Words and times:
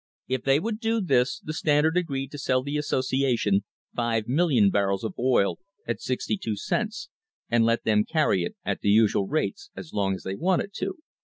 If 0.27 0.41
they 0.41 0.59
would 0.59 0.79
do 0.79 0.99
this 0.99 1.39
the 1.41 1.53
Standard 1.53 1.95
agreed 1.95 2.31
to 2.31 2.39
sell 2.39 2.63
the 2.63 2.75
association 2.75 3.65
5,000,000 3.95 4.71
barrels 4.71 5.03
of 5.03 5.13
oil 5.19 5.59
at 5.87 6.01
sixty 6.01 6.37
two 6.37 6.55
cents, 6.55 7.09
and 7.51 7.63
let 7.63 7.83
them 7.83 8.03
carry 8.05 8.41
it 8.43 8.55
at 8.65 8.81
the 8.81 8.89
usual 8.89 9.27
rates 9.27 9.69
as 9.75 9.93
long 9.93 10.15
as 10.15 10.23
they 10.23 10.33
wanted 10.35 10.73
to. 10.77 10.97